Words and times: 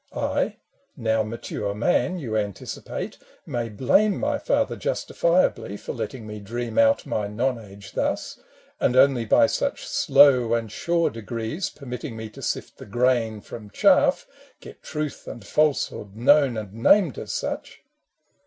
I, 0.15 0.55
now 0.97 1.21
mature 1.21 1.75
man, 1.75 2.17
you 2.17 2.35
anticipate. 2.35 3.19
May 3.45 3.69
blame 3.69 4.17
my 4.19 4.39
I"ather 4.49 4.75
justifiably 4.75 5.77
FANCIES 5.77 5.89
AND 5.89 5.97
FACTS 5.99 6.13
129 6.23 6.25
For 6.25 6.27
letting 6.27 6.27
me 6.27 6.39
dream 6.73 6.79
out 6.79 7.05
my 7.05 7.27
nonage 7.27 7.91
thus, 7.91 8.39
And 8.79 8.95
only 8.95 9.25
by 9.25 9.45
such 9.45 9.85
slow 9.87 10.55
and 10.55 10.71
sure 10.71 11.11
degrees 11.11 11.69
Permitting 11.69 12.17
me 12.17 12.31
to 12.31 12.41
sift 12.41 12.79
the 12.79 12.87
grain 12.87 13.41
from 13.41 13.69
chaff, 13.69 14.25
Get 14.59 14.81
truth 14.81 15.27
and 15.27 15.45
falsehood 15.45 16.15
known 16.15 16.57
and 16.57 16.73
named 16.73 17.19
as 17.19 17.31
such. 17.31 17.83